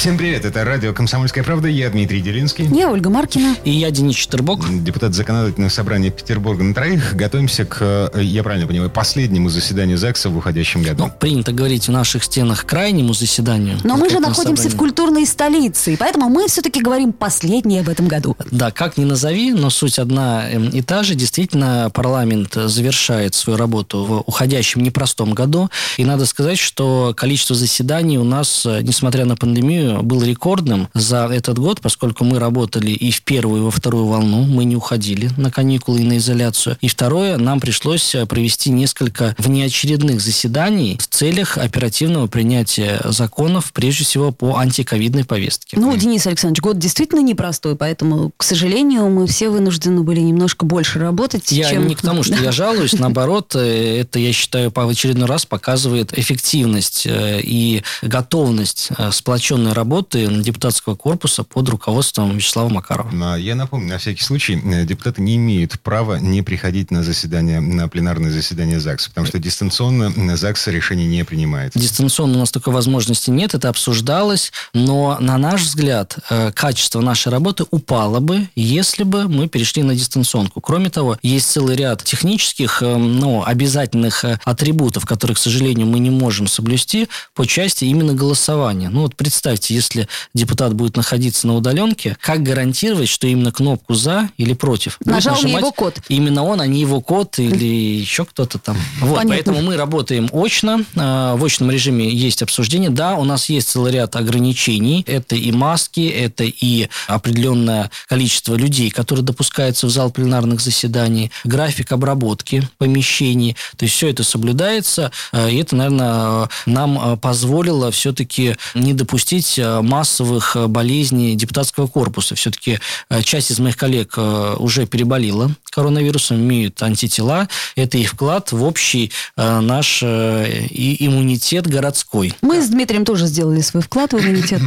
[0.00, 2.66] Всем привет, это радио «Комсомольская правда», я Дмитрий Делинский.
[2.74, 3.54] Я Ольга Маркина.
[3.64, 4.64] И я Денис Четербок.
[4.82, 7.14] Депутат Законодательного собрания Петербурга на троих.
[7.14, 11.04] Готовимся к, э, я правильно понимаю, последнему заседанию ЗАГСа в уходящем году.
[11.04, 13.76] Ну, принято говорить в наших стенах крайнему заседанию.
[13.84, 14.74] Но мы же находимся собрания.
[14.74, 18.38] в культурной столице, и поэтому мы все-таки говорим последнее в этом году.
[18.50, 21.14] Да, как ни назови, но суть одна эм, и та же.
[21.14, 25.68] Действительно, парламент завершает свою работу в уходящем непростом году.
[25.98, 31.26] И надо сказать, что количество заседаний у нас, э, несмотря на пандемию, был рекордным за
[31.26, 35.30] этот год, поскольку мы работали и в первую, и во вторую волну, мы не уходили
[35.36, 36.76] на каникулы и на изоляцию.
[36.80, 44.04] И второе, нам пришлось э, провести несколько внеочередных заседаний в целях оперативного принятия законов, прежде
[44.04, 45.78] всего по антиковидной повестке.
[45.78, 50.98] Ну, Денис Александрович, год действительно непростой, поэтому, к сожалению, мы все вынуждены были немножко больше
[50.98, 51.50] работать.
[51.52, 51.86] Я чем...
[51.86, 56.16] не к тому, что я жалуюсь, наоборот, э, это, я считаю, по очередной раз показывает
[56.16, 63.36] эффективность э, и готовность сплоченной работы депутатского корпуса под руководством Вячеслава Макарова.
[63.36, 67.88] Я напомню, на всякий случай, э, депутаты не имеют права не приходить на заседание, на
[67.88, 71.72] пленарное заседание ЗАГСа, потому что дистанционно ЗАГС решение не принимает.
[71.74, 77.28] Дистанционно у нас такой возможности нет, это обсуждалось, но, на наш взгляд, э, качество нашей
[77.28, 80.60] работы упало бы, если бы мы перешли на дистанционку.
[80.60, 86.10] Кроме того, есть целый ряд технических, э, ну, обязательных атрибутов, которые, к сожалению, мы не
[86.10, 88.88] можем соблюсти по части именно голосования.
[88.90, 94.30] Ну, вот представьте, если депутат будет находиться на удаленке, как гарантировать, что именно кнопку «за»
[94.36, 95.98] или «против» Нажал не его код.
[96.08, 98.76] Именно он, а не его код или еще кто-то там.
[99.00, 99.30] Вот, Понятно.
[99.30, 100.84] поэтому мы работаем очно.
[100.96, 102.90] А, в очном режиме есть обсуждение.
[102.90, 105.04] Да, у нас есть целый ряд ограничений.
[105.06, 111.92] Это и маски, это и определенное количество людей, которые допускаются в зал пленарных заседаний, график
[111.92, 113.56] обработки помещений.
[113.76, 115.12] То есть все это соблюдается.
[115.32, 121.86] А, и это, наверное, нам а, позволило все-таки не допустить Э, массовых э, болезней депутатского
[121.86, 122.34] корпуса.
[122.34, 122.78] Все-таки
[123.08, 124.18] э, часть из моих коллег
[124.58, 127.48] уже переболела коронавирусом, имеют антитела.
[127.76, 132.34] Это их вклад в общий наш иммунитет городской.
[132.42, 134.60] Мы с Дмитрием тоже сделали свой вклад в иммунитет.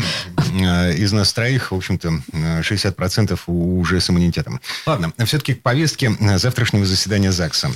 [0.98, 4.60] Из нас троих, в общем-то, 60% уже с иммунитетом.
[4.86, 7.72] Ладно, все-таки к повестке завтрашнего заседания ЗАГСа.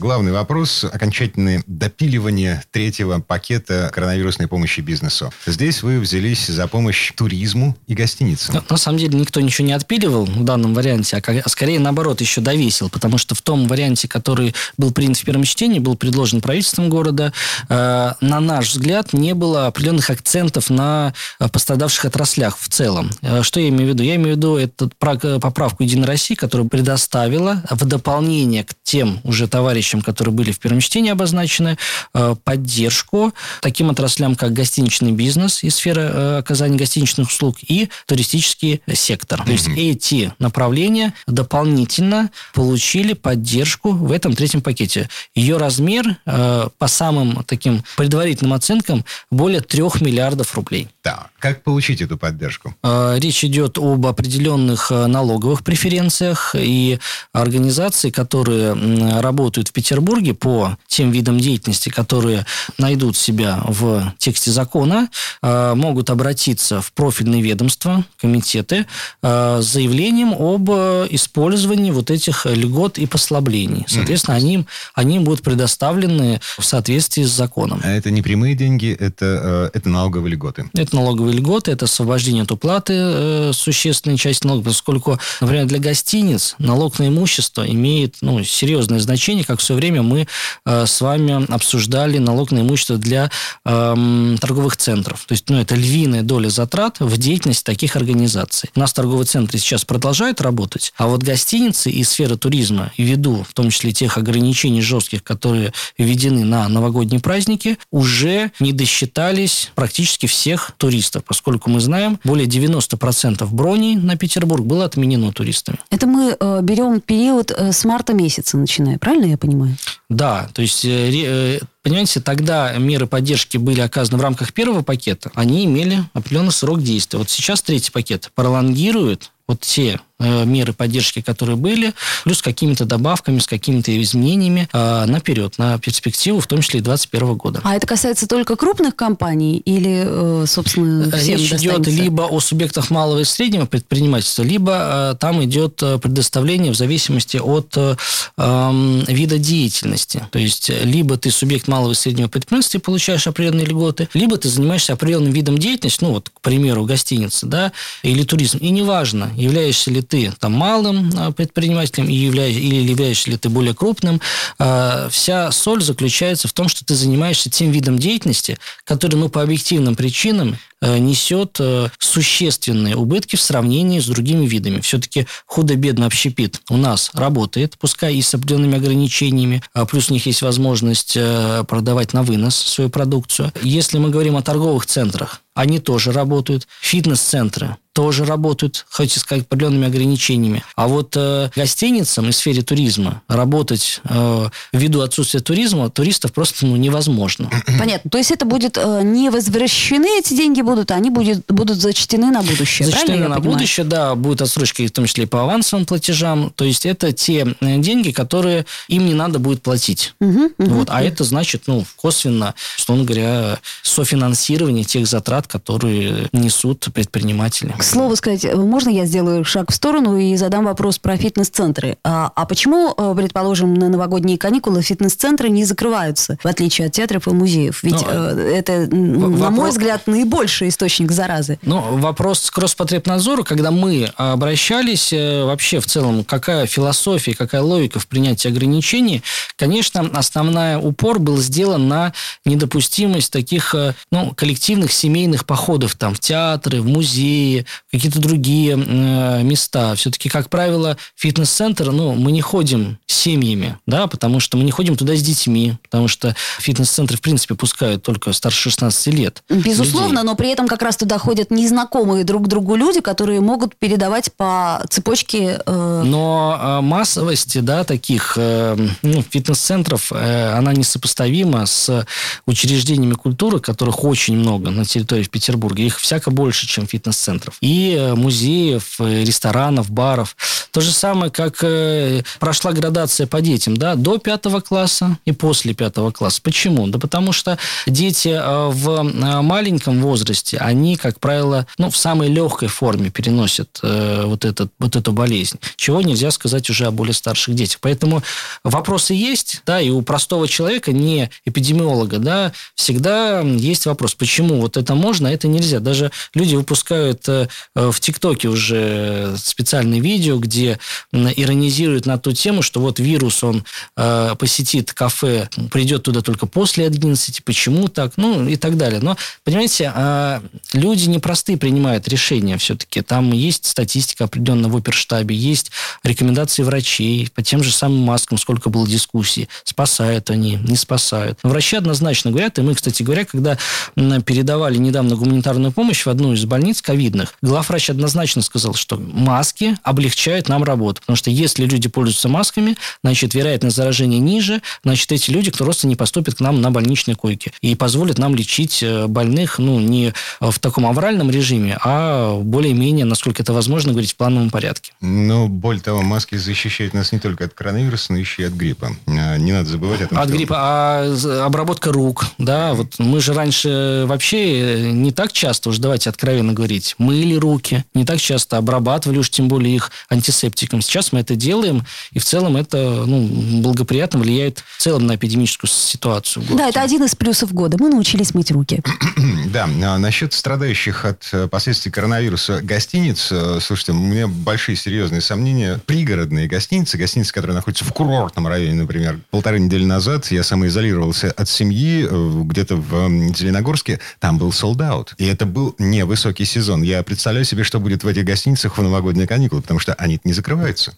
[0.00, 5.32] Главный вопрос– окончательное допиливание третьего пакета коронавирусной помощи бизнесу.
[5.44, 8.64] Здесь вы взялись за помощь туризму и гостиницам.
[8.70, 12.40] На самом деле никто ничего не отпиливал в данном варианте, а, а скорее наоборот еще
[12.40, 16.90] довесил, потому что в том варианте, который был принят в первом чтении, был предложен правительством
[16.90, 17.32] города,
[17.68, 23.10] э, на наш взгляд, не было определенных акцентов на э, пострадавших отраслях в целом.
[23.22, 24.04] Э, что я имею в виду?
[24.04, 24.92] Я имею в виду эту
[25.40, 30.58] поправку Единой России, которая предоставила в дополнение к тем уже товарищам, товарищам, которые были в
[30.58, 31.78] первом чтении обозначены,
[32.14, 38.82] э, поддержку таким отраслям, как гостиничный бизнес и сфера э, оказания гостиничных услуг и туристический
[38.94, 39.42] сектор.
[39.44, 45.08] То есть эти направления дополнительно получили поддержку в этом третьем пакете.
[45.34, 50.88] Ее размер э, по самым таким предварительным оценкам более трех миллиардов рублей.
[51.02, 52.74] Так, как получить эту поддержку?
[52.82, 56.98] Речь идет об определенных налоговых преференциях и
[57.32, 58.74] организации, которые
[59.20, 62.44] работают в Петербурге по тем видам деятельности, которые
[62.78, 65.08] найдут себя в тексте закона,
[65.40, 68.86] э, могут обратиться в профильные ведомства, комитеты
[69.22, 73.84] э, с заявлением об э, использовании вот этих льгот и послаблений.
[73.86, 74.38] Соответственно, mm-hmm.
[74.38, 77.80] они, они будут предоставлены в соответствии с законом.
[77.84, 80.68] А это не прямые деньги, это, это налоговые льготы?
[80.74, 86.98] Это налоговые льготы, это освобождение от уплаты существенной части налогов, поскольку, например, для гостиниц налог
[86.98, 90.26] на имущество имеет ну, серьезное значение, как все время мы
[90.64, 93.30] э, с вами обсуждали налог на имущество для
[93.66, 95.26] э, торговых центров.
[95.26, 98.70] То есть, ну, это львиная доля затрат в деятельности таких организаций.
[98.74, 103.52] У нас торговые центры сейчас продолжают работать, а вот гостиницы и сфера туризма, ввиду в
[103.52, 110.70] том числе тех ограничений жестких, которые введены на новогодние праздники, уже не досчитались практически всех
[110.78, 115.76] туристов, поскольку мы знаем, более 90% броней на Петербург было отменено туристами.
[115.90, 119.47] Это мы э, берем период э, с марта месяца начиная, правильно я понимаю?
[119.48, 119.76] Понимаю.
[120.08, 125.30] Да, то есть, э, э, понимаете, тогда меры поддержки были оказаны в рамках первого пакета,
[125.34, 127.18] они имели определенный срок действия.
[127.18, 133.38] Вот сейчас третий пакет пролонгирует вот те Э, меры поддержки, которые были, плюс какими-то добавками,
[133.38, 137.60] с какими-то изменениями э, наперед, на перспективу, в том числе и 2021 года.
[137.62, 142.90] А это касается только крупных компаний или, э, собственно, всем Речь идет либо о субъектах
[142.90, 147.94] малого и среднего предпринимательства, либо там идет предоставление в зависимости от э,
[148.36, 150.26] вида деятельности.
[150.32, 154.48] То есть, либо ты субъект малого и среднего предпринимательства и получаешь определенные льготы, либо ты
[154.48, 157.70] занимаешься определенным видом деятельности, ну вот, к примеру, гостиница, да,
[158.02, 158.58] или туризм.
[158.58, 164.20] И неважно, являешься ли ты там малым а, предпринимателем или являешься, ли ты более крупным,
[164.58, 169.42] а, вся соль заключается в том, что ты занимаешься тем видом деятельности, который мы по
[169.42, 174.80] объективным причинам э, несет э, существенные убытки в сравнении с другими видами.
[174.80, 180.26] Все-таки худо-бедно общепит у нас работает, пускай и с определенными ограничениями, а плюс у них
[180.26, 183.52] есть возможность э, продавать на вынос свою продукцию.
[183.62, 186.68] Если мы говорим о торговых центрах, они тоже работают.
[186.80, 190.62] Фитнес-центры тоже работают, хоть и с определенными ограничениями.
[190.76, 196.76] А вот э, гостиницам и сфере туризма работать э, ввиду отсутствия туризма туристов просто ну,
[196.76, 197.50] невозможно.
[197.76, 198.08] Понятно.
[198.08, 202.30] То есть это будет э, не возвращены эти деньги будут, а они будет, будут зачтены
[202.30, 202.86] на будущее.
[202.86, 206.52] Зачтены на будущее, да, будут отсрочки в том числе и по авансовым платежам.
[206.54, 210.14] То есть это те э, деньги, которые им не надо будет платить.
[210.20, 210.90] Угу, угу, вот.
[210.90, 211.02] А угу.
[211.02, 217.74] это значит, ну, косвенно, условно говоря, софинансирование тех затрат, которые несут предприниматели.
[217.76, 221.98] К слову сказать, можно я сделаю шаг в сторону и задам вопрос про фитнес-центры?
[222.04, 227.26] А, а почему, э, предположим, на новогодние каникулы фитнес-центры не закрываются, в отличие от театров
[227.26, 227.82] и музеев?
[227.82, 229.40] Ведь ну, э, это, вопрос...
[229.40, 231.58] на мой взгляд, наибольший источник заразы.
[231.62, 237.98] Ну, вопрос к Роспотребнадзору, когда мы обращались, э, вообще в целом, какая философия, какая логика
[237.98, 239.22] в принятии ограничений,
[239.56, 242.12] конечно, основной упор был сделан на
[242.44, 243.74] недопустимость таких
[244.10, 249.94] ну, коллективных семейных походов там, в театры, в музеи, какие-то другие э, места.
[249.94, 254.96] Все-таки, как правило, фитнес-центр, ну, мы не ходим семьями, да, потому что мы не ходим
[254.96, 259.42] туда с детьми, потому что фитнес-центры, в принципе, пускают только старше 16 лет.
[259.48, 260.24] Безусловно, людей.
[260.24, 264.84] но при этом как раз туда ходят незнакомые друг другу люди, которые могут передавать по
[264.88, 265.60] цепочке...
[265.66, 266.02] Э...
[266.04, 272.06] Но э, массовости, да, таких э, ну, фитнес-центров, э, она несопоставима с
[272.46, 275.82] учреждениями культуры, которых очень много на территории Петербурга.
[275.82, 277.56] Их всяко больше, чем фитнес-центров.
[277.68, 280.34] И э, музеев, э, ресторанов, баров.
[280.70, 285.74] То же самое, как э, прошла градация по детям, да, до пятого класса и после
[285.74, 286.40] пятого класса.
[286.42, 286.86] Почему?
[286.86, 288.40] Да потому что дети
[288.72, 289.02] в
[289.42, 295.12] маленьком возрасте, они, как правило, ну, в самой легкой форме переносят вот, этот, вот эту
[295.12, 297.78] болезнь, чего нельзя сказать уже о более старших детях.
[297.80, 298.22] Поэтому
[298.64, 304.76] вопросы есть, да, и у простого человека, не эпидемиолога, да, всегда есть вопрос, почему вот
[304.76, 305.80] это можно, а это нельзя.
[305.80, 307.28] Даже люди выпускают
[307.74, 310.78] э, в ТикТоке уже специальные видео, где
[311.12, 313.64] иронизируют на ту тему, что вот вирус, он
[313.96, 319.00] э, посетит кафе, придет туда только после 11, почему так, ну и так далее.
[319.00, 320.40] Но, понимаете, э,
[320.72, 323.02] люди непростые принимают решения все-таки.
[323.02, 325.70] Там есть статистика определенная в оперштабе, есть
[326.02, 331.38] рекомендации врачей по тем же самым маскам, сколько было дискуссий, спасают они, не спасают.
[331.42, 333.58] Врачи однозначно говорят, и мы, кстати говоря, когда
[333.94, 340.48] передавали недавно гуманитарную помощь в одну из больниц ковидных, главврач однозначно сказал, что маски облегчают
[340.48, 341.00] нам работу.
[341.00, 345.96] Потому что если люди пользуются масками, значит, вероятность заражения ниже, значит, эти люди, просто не
[345.96, 350.58] поступят к нам на больничные койки и позволят нам лечить э, больных, ну, не в
[350.58, 354.92] таком авральном режиме, а более-менее, насколько это возможно, говорить в плановом порядке.
[355.00, 358.96] Ну, более того, маски защищают нас не только от коронавируса, но еще и от гриппа.
[359.06, 360.36] А, не надо забывать о том, От что...
[360.36, 366.10] гриппа, а обработка рук, да, вот мы же раньше вообще не так часто, уж давайте
[366.10, 370.82] откровенно говорить, мыли руки, не так часто обрабатывали уж тем более их антисептиком.
[370.82, 375.70] Сейчас мы это делаем, и в целом это ну, благоприятно влияет в целом на эпидемическую
[375.70, 376.44] ситуацию.
[376.50, 377.76] Да, это один из плюсов года.
[377.78, 378.82] Мы научились мыть руки.
[379.46, 385.20] да, а насчет страдающих от э, последствий коронавируса гостиниц, э, слушайте, у меня большие серьезные
[385.20, 385.80] сомнения.
[385.86, 391.48] Пригородные гостиницы, гостиницы, которые находятся в курортном районе, например, полторы недели назад я самоизолировался от
[391.48, 395.08] семьи э, где-то в Зеленогорске, там был sold out.
[395.18, 396.82] И это был невысокий сезон.
[396.82, 400.32] Я представляю себе, что будет в этих гостиницах в новогодние каникулы, потому что они не
[400.32, 400.94] закрываются.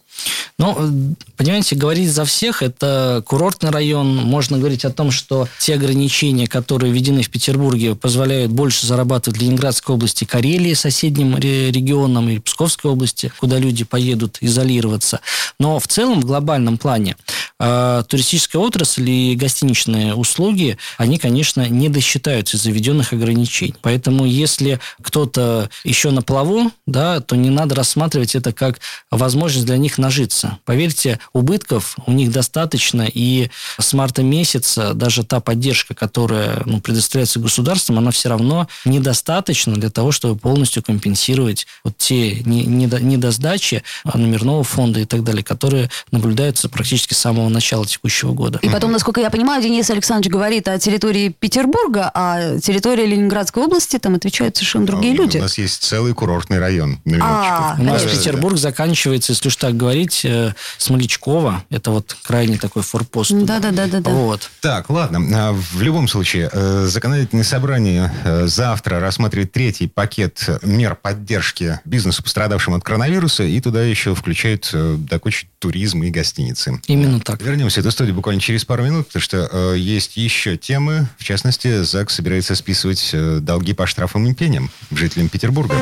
[0.57, 4.15] Ну, понимаете, говорить за всех, это курортный район.
[4.17, 9.41] Можно говорить о том, что те ограничения, которые введены в Петербурге, позволяют больше зарабатывать в
[9.41, 15.21] Ленинградской области, Карелии, соседним регионам, и Псковской области, куда люди поедут изолироваться.
[15.59, 17.15] Но в целом, в глобальном плане,
[17.59, 23.75] э, туристическая отрасль и гостиничные услуги, они, конечно, не досчитаются из заведенных ограничений.
[23.81, 29.65] Поэтому, если кто-то еще все на плаву, да, то не надо рассматривать это как возможность
[29.65, 30.57] для них нажиться.
[30.65, 33.49] Поверьте, убытков у них достаточно, и
[33.79, 39.89] с марта месяца даже та поддержка, которая ну, предоставляется государством, она все равно недостаточна для
[39.89, 47.13] того, чтобы полностью компенсировать вот те недосдачи номерного фонда и так далее, которые наблюдаются практически
[47.13, 48.59] с самого начала текущего года.
[48.61, 53.97] И потом, насколько я понимаю, Денис Александрович говорит о территории Петербурга, а территория Ленинградской области
[53.97, 55.37] там отвечают совершенно другие а, люди.
[55.37, 56.99] У нас есть целый курортный район.
[57.21, 61.63] А, у нас Петербург заканчивается, если уж так говорить, э, Смолечкова.
[61.69, 63.31] Это вот крайне такой форпост.
[63.31, 64.01] Да-да-да.
[64.09, 64.49] Вот.
[64.61, 65.19] Так, ладно.
[65.33, 72.23] А, в любом случае, э, законодательное собрание э, завтра рассматривает третий пакет мер поддержки бизнесу,
[72.23, 76.81] пострадавшим от коронавируса, и туда еще включают до кучи туризма и гостиницы.
[76.87, 77.41] Именно так.
[77.41, 81.07] Вернемся в эту студию буквально через пару минут, потому что есть еще темы.
[81.17, 85.75] В частности, ЗАГС собирается списывать долги по штрафам и пеням жителям Петербурга.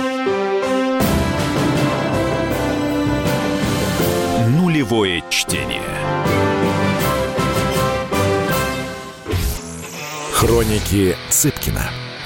[4.47, 5.81] Нулевое чтение.
[10.33, 12.08] Хроники Цыпкина.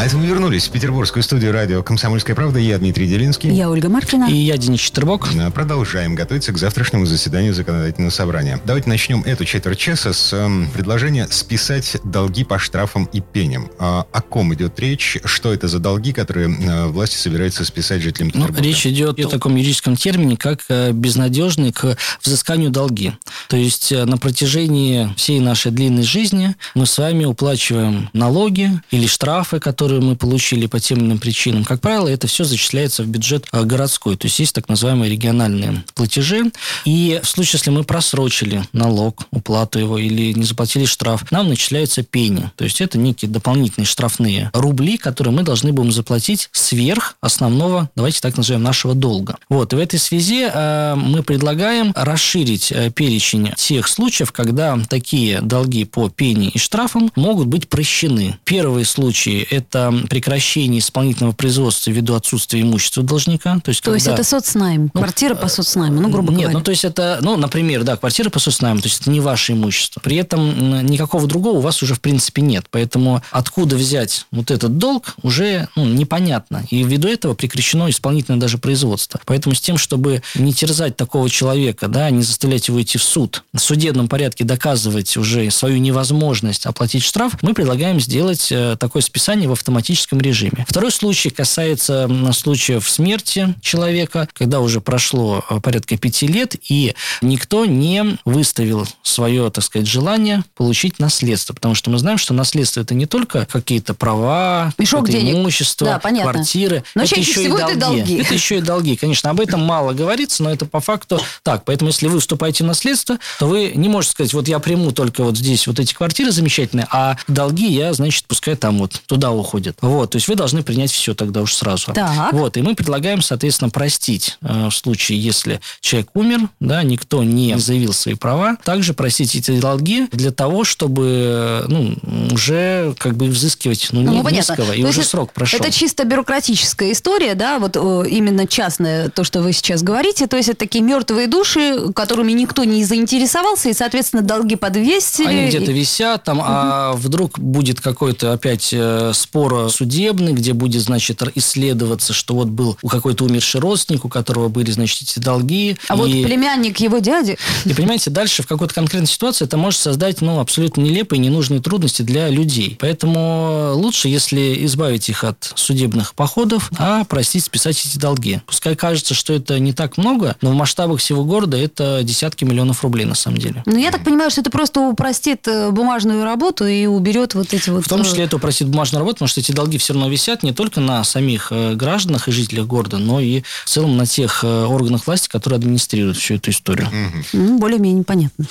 [0.00, 2.58] А это мы вернулись в петербургскую студию радио «Комсомольская правда».
[2.58, 3.52] Я Дмитрий Делинский.
[3.52, 4.30] Я Ольга Маркина.
[4.30, 5.28] И я Денис Четербок.
[5.38, 8.58] А, продолжаем готовиться к завтрашнему заседанию законодательного собрания.
[8.64, 13.70] Давайте начнем эту четверть часа с э, предложения списать долги по штрафам и пеням.
[13.78, 15.18] А, о ком идет речь?
[15.26, 18.62] Что это за долги, которые э, власти собираются списать жителям ну, Петербурга?
[18.62, 23.12] Ну, речь идет о таком юридическом термине, как э, безнадежный к взысканию долги.
[23.48, 29.06] То есть э, на протяжении всей нашей длинной жизни мы с вами уплачиваем налоги или
[29.06, 33.08] штрафы, которые которые мы получили по тем иным причинам, как правило, это все зачисляется в
[33.08, 34.16] бюджет а, городской.
[34.16, 36.52] То есть есть так называемые региональные платежи.
[36.84, 42.04] И в случае, если мы просрочили налог, уплату его или не заплатили штраф, нам начисляются
[42.04, 42.52] пени.
[42.54, 48.20] То есть это некие дополнительные штрафные рубли, которые мы должны будем заплатить сверх основного, давайте
[48.20, 49.38] так назовем, нашего долга.
[49.48, 49.72] Вот.
[49.72, 55.84] И в этой связи э, мы предлагаем расширить э, перечень тех случаев, когда такие долги
[55.84, 58.38] по пени и штрафам могут быть прощены.
[58.44, 63.60] Первые случаи– это это прекращение исполнительного производства ввиду отсутствия имущества должника.
[63.60, 63.96] То есть, то когда...
[63.96, 66.58] есть это соцнайм, ну, квартира по соцнайму, ну, грубо нет, говоря.
[66.58, 69.52] ну, то есть это, ну, например, да, квартира по соцнайму, то есть это не ваше
[69.52, 70.00] имущество.
[70.00, 72.66] При этом никакого другого у вас уже, в принципе, нет.
[72.70, 76.64] Поэтому откуда взять вот этот долг, уже ну, непонятно.
[76.70, 79.20] И ввиду этого прекращено исполнительное даже производство.
[79.24, 83.44] Поэтому с тем, чтобы не терзать такого человека, да, не заставлять его идти в суд,
[83.52, 89.48] в судебном порядке доказывать уже свою невозможность оплатить штраф, мы предлагаем сделать э, такое списание
[89.48, 90.66] в автоматическом автоматическом режиме.
[90.68, 97.64] Второй случай касается случаев смерти человека, когда уже прошло э, порядка пяти лет, и никто
[97.64, 101.54] не выставил свое, так сказать, желание получить наследство.
[101.54, 105.36] Потому что мы знаем, что наследство это не только какие-то права, Мешок денег.
[105.36, 106.82] имущество, да, квартиры.
[106.94, 107.62] Но это еще и долги.
[107.62, 108.16] это долги.
[108.16, 108.96] Это еще и долги.
[108.96, 111.64] Конечно, об этом мало говорится, но это по факту так.
[111.64, 115.22] Поэтому, если вы вступаете в наследство, то вы не можете сказать, вот я приму только
[115.22, 119.59] вот здесь вот эти квартиры замечательные, а долги я, значит, пускай там вот туда уходят
[119.60, 119.76] происходит.
[119.80, 121.92] Вот, то есть вы должны принять все тогда уж сразу.
[121.92, 122.32] Так.
[122.32, 127.58] Вот, и мы предлагаем, соответственно, простить э, в случае, если человек умер, да, никто не
[127.58, 131.94] заявил свои права, также простить эти долги для того, чтобы, ну,
[132.32, 135.60] уже как бы взыскивать, ну, ну не низкого, и то уже срок прошел.
[135.60, 140.48] Это чисто бюрократическая история, да, вот именно частная, то, что вы сейчас говорите, то есть
[140.48, 145.28] это такие мертвые души, которыми никто не заинтересовался, и, соответственно, долги подвесили.
[145.28, 146.46] Они где-то висят там, угу.
[146.46, 152.48] а вдруг будет какой-то опять э, спор спор судебный, где будет, значит, исследоваться, что вот
[152.48, 155.76] был у какой-то умерший родственник, у которого были, значит, эти долги.
[155.88, 155.98] А и...
[155.98, 157.36] вот племянник его дяди.
[157.64, 162.02] И понимаете, дальше в какой-то конкретной ситуации это может создать, ну, абсолютно нелепые, ненужные трудности
[162.02, 162.76] для людей.
[162.80, 168.40] Поэтому лучше, если избавить их от судебных походов, а простить, списать эти долги.
[168.46, 172.82] Пускай кажется, что это не так много, но в масштабах всего города это десятки миллионов
[172.82, 173.62] рублей на самом деле.
[173.66, 177.70] Ну, я так понимаю, что это просто упростит э, бумажную работу и уберет вот эти
[177.70, 177.84] вот...
[177.84, 180.42] В том числе э, это упростит бумажную работу, потому что эти долги все равно висят
[180.42, 184.44] не только на самих э, гражданах и жителях города, но и в целом на тех
[184.44, 186.88] э, органах власти, которые администрируют всю эту историю.
[187.32, 187.58] Угу.
[187.58, 188.46] Более-менее понятно.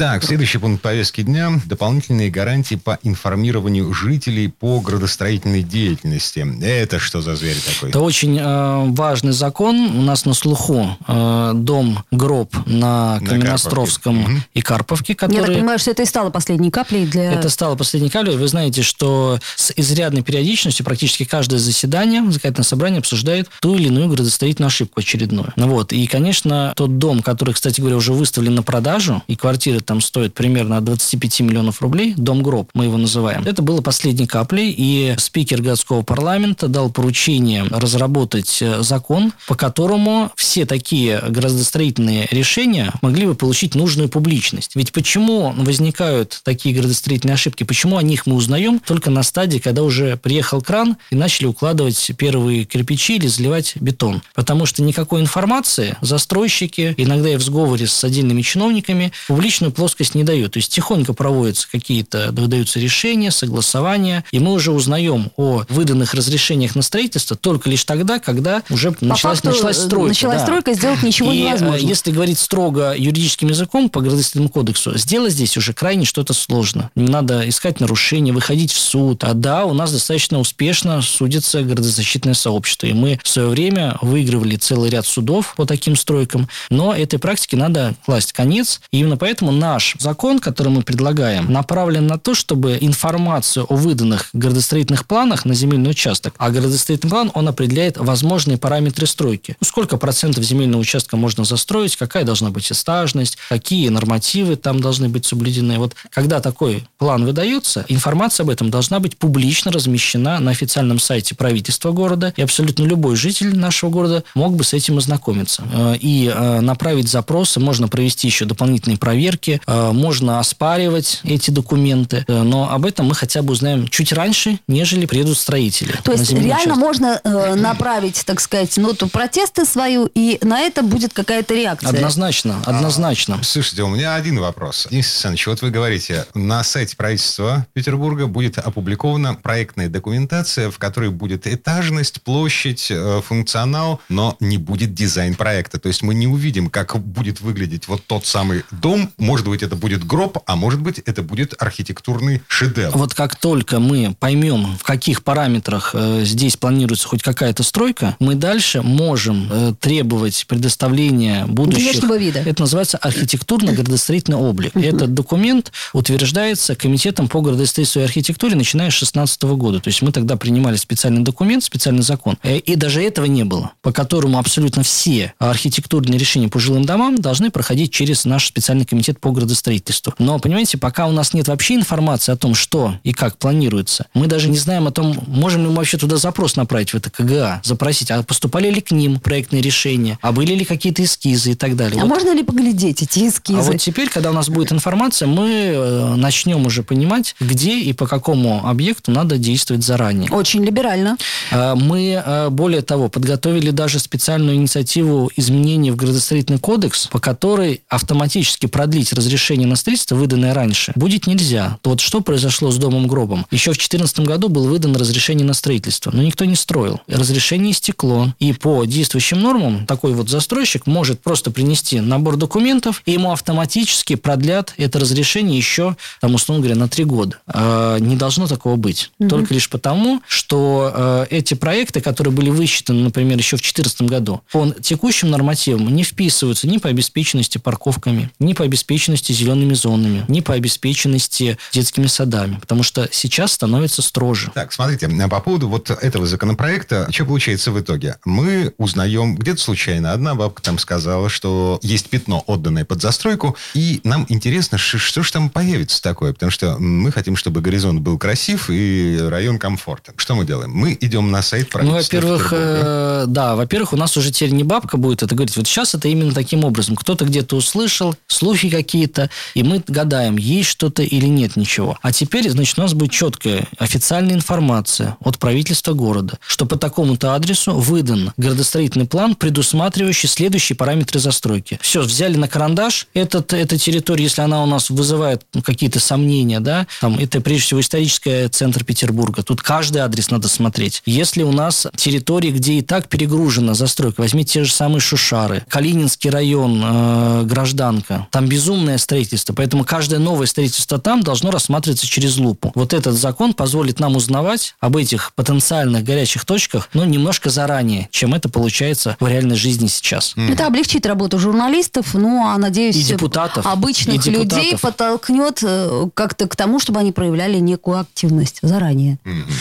[0.00, 1.60] Так, следующий пункт повестки дня.
[1.66, 6.46] Дополнительные гарантии по информированию жителей по градостроительной деятельности.
[6.62, 7.90] Это что за зверь такой?
[7.90, 9.76] Это очень э, важный закон.
[9.76, 14.48] У нас на слуху э, дом гроб на, на Каменостровском Карповке.
[14.54, 15.40] и Карповке, который...
[15.40, 17.34] Я так понимаю, что это и стало последней каплей для...
[17.34, 18.38] Это стало последней каплей.
[18.38, 24.08] Вы знаете, что с изрядной периодичностью практически каждое заседание, законодательное собрание обсуждает ту или иную
[24.08, 25.52] градостроительную ошибку очередную.
[25.56, 25.92] Вот.
[25.92, 30.34] И, конечно, тот дом, который, кстати говоря, уже выставлен на продажу, и квартиры там стоят
[30.34, 35.60] примерно от 25 миллионов рублей, дом-гроб, мы его называем, это было последней каплей, и спикер
[35.62, 43.34] городского парламента дал поручение разработать э, закон, по которому все такие градостроительные решения могли бы
[43.34, 44.76] получить нужную публичность.
[44.76, 47.64] Ведь почему возникают такие градостроительные ошибки?
[47.64, 52.12] Почему о них мы узнаем только на стадии, когда уже приехал кран и начали укладывать
[52.16, 54.22] первые кирпичи или заливать бетон?
[54.36, 60.24] Потому что никакой информации застройщики, иногда и в сговоре с отдельными чиновниками, публичную плоскость не
[60.24, 60.52] дают.
[60.52, 66.74] То есть тихонько проводятся какие-то, выдаются решения, согласования, и мы уже узнаем о выданных разрешениях
[66.74, 70.08] на строительство только лишь тогда, когда уже По началась, факту, началась э, стройка.
[70.08, 70.44] Началась да.
[70.44, 71.76] стройка, сделать ничего и, невозможно.
[71.76, 76.90] Э, если говорить строго юридическим языком по градостроительному кодексу, сделать здесь уже крайне что-то сложно.
[76.94, 79.24] Надо искать нарушения, выходить в суд.
[79.24, 82.86] А да, у нас достаточно успешно судится градозащитное сообщество.
[82.86, 86.50] И мы в свое время выигрывали целый ряд судов по таким стройкам.
[86.68, 88.82] Но этой практике надо класть конец.
[88.92, 94.30] И именно поэтому наш закон, который мы предлагаем, направлен на то, чтобы информацию о выданных
[94.32, 99.56] градостроительных планах на земельный участок, а градостроительный план, он определяет возможные параметры стройки.
[99.62, 105.26] Сколько процентов земельного участка можно застроить, какая должна быть эстажность, какие нормативы там должны быть
[105.26, 105.78] соблюдены.
[105.78, 111.34] Вот когда такой план выдается, информация об этом должна быть публично размещена на официальном сайте
[111.34, 115.62] правительства города, и абсолютно любой житель нашего города мог бы с этим ознакомиться.
[115.72, 122.24] Э, и э, направить запросы, можно провести еще дополнительные проверки, э, можно оспаривать эти документы,
[122.28, 125.94] но об этом мы хотя бы узнаем чуть раньше, нежели приедут строители.
[126.04, 126.76] То есть реально участок.
[126.76, 131.90] можно э, направить, так сказать, ноту протеста свою, и на это будет какая-то реакция?
[131.90, 133.38] Однозначно, однозначно.
[133.40, 134.86] А, слушайте, у меня один вопрос.
[134.90, 141.10] Денис Александрович, вот вы говорите, на сайте правительства Петербурга будет опубликована проектная документация, в которой
[141.10, 145.78] будет этажность, площадь, э, функционал, но не будет дизайн проекта.
[145.78, 149.12] То есть мы не увидим, как будет выглядеть вот тот самый дом.
[149.18, 152.96] Может быть, это будет гроб, а может быть, это будет архитектурный шедевр.
[152.96, 158.34] Вот как только мы поймем, в каких параметрах э, здесь планируется хоть какая-то стройка, мы
[158.34, 161.92] дальше можем э, требовать предоставления будущих...
[161.92, 162.40] Внешнего вида.
[162.40, 164.74] Это называется архитектурно-градостроительный облик.
[164.76, 164.84] Угу.
[164.84, 169.80] Этот документ утверждается Комитетом по градостроительству и архитектуре, начиная с 2016 года.
[169.80, 172.38] То есть мы тогда принимали специальный документ, специальный закон.
[172.42, 177.20] Э, и даже этого не было, по которому абсолютно все архитектурные решения по жилым домам
[177.20, 180.14] должны проходить через наш специальный комитет по градостроительству.
[180.18, 184.26] Но, понимаете, пока у нас нет вообще информации о том, что и как планируется, мы
[184.26, 187.60] даже не знаем о том, можем ли мы вообще туда запрос направить, в это КГА,
[187.64, 191.76] запросить, а поступали ли к ним проектные решения, а были ли какие-то эскизы и так
[191.76, 192.00] далее.
[192.00, 192.08] А вот.
[192.08, 193.58] можно ли поглядеть эти эскизы?
[193.58, 197.92] А вот теперь, когда у нас будет информация, мы э, начнем уже понимать, где и
[197.92, 200.30] по какому объекту надо действовать заранее.
[200.30, 201.16] Очень либерально.
[201.50, 207.82] Э, мы, э, более того, подготовили даже специальную инициативу изменений в градостроительный кодекс, по которой
[207.88, 211.78] автоматически продлить разрешение на строительство, выданное раньше, будет нельзя.
[211.84, 213.46] Вот что произошло с домом гробом.
[213.50, 217.00] Еще в 2014 году был выдан разрешение на строительство, но никто не строил.
[217.06, 218.34] Разрешение истекло.
[218.38, 224.16] И по действующим нормам такой вот застройщик может просто принести набор документов, и ему автоматически
[224.16, 227.36] продлят это разрешение еще, там, условно говоря, на три года.
[227.46, 229.10] Э, не должно такого быть.
[229.18, 229.28] Угу.
[229.28, 234.40] Только лишь потому, что э, эти проекты, которые были высчитаны, например, еще в 2014 году,
[234.50, 240.40] по текущим нормативам не вписываются ни по обеспеченности парковками, ни по обеспеченности зелеными зонами, ни
[240.40, 242.58] по обеспеченности детскими садами.
[242.60, 244.50] Потому что сейчас становится строже.
[244.54, 248.16] Так, смотрите, по поводу вот этого законопроекта, что получается в итоге?
[248.24, 254.00] Мы узнаем, где-то случайно, одна бабка там сказала, что есть пятно, отданное под застройку, и
[254.04, 258.70] нам интересно, что же там появится такое, потому что мы хотим, чтобы горизонт был красив
[258.70, 260.14] и район комфортен.
[260.16, 260.70] Что мы делаем?
[260.70, 264.96] Мы идем на сайт Ну, во-первых, э, да, во-первых, у нас уже теперь не бабка
[264.96, 265.56] будет это говорить.
[265.56, 266.96] Вот сейчас это именно таким образом.
[266.96, 268.68] Кто-то где-то услышал, слухи
[269.00, 271.98] какие-то, и мы гадаем, есть что-то или нет ничего.
[272.02, 277.34] А теперь, значит, у нас будет четкая официальная информация от правительства города, что по такому-то
[277.34, 281.78] адресу выдан градостроительный план, предусматривающий следующие параметры застройки.
[281.80, 286.60] Все, взяли на карандаш этот, эта территория, если она у нас вызывает ну, какие-то сомнения,
[286.60, 289.42] да, там, это прежде всего исторический центр Петербурга.
[289.42, 291.02] Тут каждый адрес надо смотреть.
[291.06, 296.28] Если у нас территории, где и так перегружена застройка, возьмите те же самые Шушары, Калининский
[296.28, 299.52] район, э, Гражданка, там безумное зеленое строительство.
[299.52, 302.72] Поэтому каждое новое строительство там должно рассматриваться через лупу.
[302.74, 308.34] Вот этот закон позволит нам узнавать об этих потенциальных горячих точках, ну, немножко заранее, чем
[308.34, 310.34] это получается в реальной жизни сейчас.
[310.36, 314.58] Это облегчит работу журналистов, ну, а, надеюсь, и депутатов, обычных и депутатов.
[314.58, 319.18] людей подтолкнет э, как-то к тому, чтобы они проявляли некую активность заранее.
[319.24, 319.52] Mm-hmm.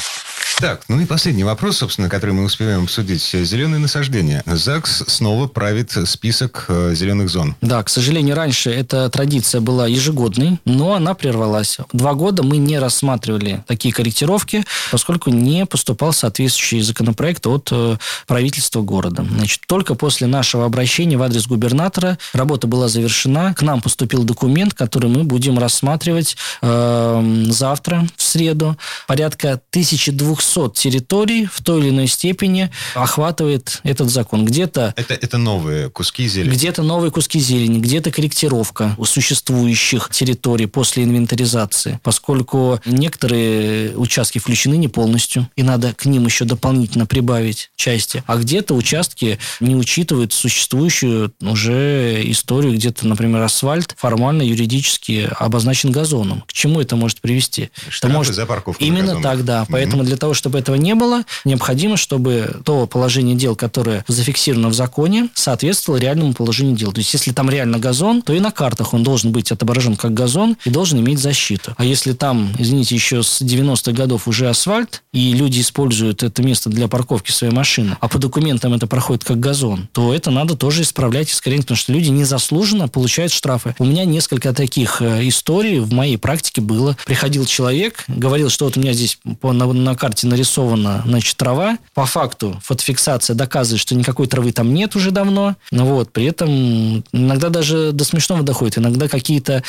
[0.59, 3.23] Так, ну и последний вопрос, собственно, который мы успеваем обсудить.
[3.23, 4.43] Зеленые насаждения.
[4.45, 7.55] ЗАГС снова правит список э, зеленых зон.
[7.61, 11.77] Да, к сожалению, раньше эта традиция была ежегодной, но она прервалась.
[11.93, 17.95] Два года мы не рассматривали такие корректировки, поскольку не поступал соответствующий законопроект от э,
[18.27, 19.25] правительства города.
[19.29, 23.53] Значит, только после нашего обращения в адрес губернатора работа была завершена.
[23.53, 28.77] К нам поступил документ, который мы будем рассматривать э, завтра, в среду.
[29.07, 34.45] Порядка 1200 200 территорий в той или иной степени охватывает этот закон.
[34.45, 34.93] Где-то...
[34.95, 36.53] Это, это новые куски зелени?
[36.53, 44.87] Где-то новые куски зелени, где-то корректировка существующих территорий после инвентаризации, поскольку некоторые участки включены не
[44.87, 51.33] полностью, и надо к ним еще дополнительно прибавить части, а где-то участки не учитывают существующую
[51.41, 56.43] уже историю, где-то, например, асфальт формально юридически обозначен газоном.
[56.47, 57.71] К чему это может привести?
[57.89, 58.35] Штрафы это может...
[58.35, 59.65] за парковку Именно так, да.
[59.69, 60.05] Поэтому mm-hmm.
[60.05, 65.29] для того, чтобы этого не было, необходимо, чтобы то положение дел, которое зафиксировано в законе,
[65.33, 66.91] соответствовало реальному положению дел.
[66.91, 70.13] То есть, если там реально газон, то и на картах он должен быть отображен как
[70.13, 71.73] газон и должен иметь защиту.
[71.77, 76.69] А если там, извините, еще с 90-х годов уже асфальт, и люди используют это место
[76.69, 80.83] для парковки своей машины, а по документам это проходит как газон, то это надо тоже
[80.83, 83.75] исправлять искоренить, потому что люди незаслуженно получают штрафы.
[83.77, 86.95] У меня несколько таких э, историй в моей практике было.
[87.05, 91.77] Приходил человек, говорил, что вот у меня здесь по, на, на карте нарисована, значит, трава.
[91.93, 95.55] По факту фотофиксация доказывает, что никакой травы там нет уже давно.
[95.71, 98.77] Ну вот, при этом иногда даже до смешного доходит.
[98.77, 99.63] Иногда какие-то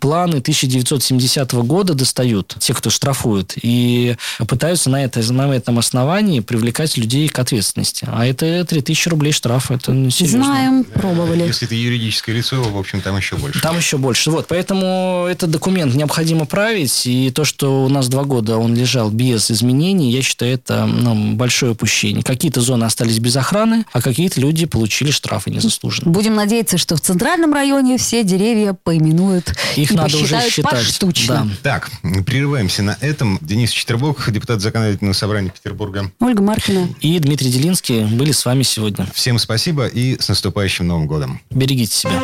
[0.00, 6.96] планы 1970 года достают, те, кто штрафует, и пытаются на, это, на этом основании привлекать
[6.96, 8.06] людей к ответственности.
[8.10, 10.44] А это 3000 рублей штраф, это серьезно.
[10.44, 11.44] Знаем, пробовали.
[11.44, 13.60] Если это юридическое лицо, в общем, там еще больше.
[13.60, 14.30] Там еще больше.
[14.30, 19.10] Вот, поэтому этот документ необходимо править, и то, что у нас два года он лежал
[19.10, 22.22] без изменений, я считаю, это ну, большое упущение.
[22.22, 26.10] Какие-то зоны остались без охраны, а какие-то люди получили штрафы незаслуженно.
[26.10, 30.70] Будем надеяться, что в центральном районе все деревья поименуют Их и надо уже считать.
[30.70, 31.50] поштучно.
[31.62, 31.70] Да.
[31.78, 31.90] Так,
[32.24, 33.38] прерываемся на этом.
[33.40, 36.10] Денис Четербок, депутат законодательного собрания Петербурга.
[36.20, 36.88] Ольга Маркина.
[37.00, 39.06] И Дмитрий Делинский были с вами сегодня.
[39.14, 41.40] Всем спасибо и с наступающим Новым годом.
[41.50, 42.20] Берегите себя.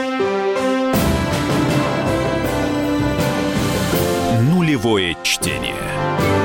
[4.42, 6.35] Нулевое чтение.